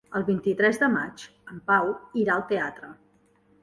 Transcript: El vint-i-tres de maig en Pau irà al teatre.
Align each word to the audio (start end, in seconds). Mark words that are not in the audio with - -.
El 0.19 0.23
vint-i-tres 0.29 0.81
de 0.85 0.89
maig 0.95 1.27
en 1.53 1.63
Pau 1.71 1.95
irà 2.25 2.39
al 2.41 2.47
teatre. 2.55 2.95